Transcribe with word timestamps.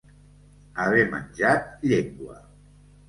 Haver 0.83 1.05
menjat 1.13 1.77
llengua. 1.87 2.39